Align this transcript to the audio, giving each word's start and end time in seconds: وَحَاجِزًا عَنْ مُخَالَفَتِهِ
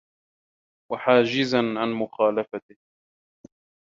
وَحَاجِزًا 0.91 1.57
عَنْ 1.79 1.93
مُخَالَفَتِهِ 1.95 2.75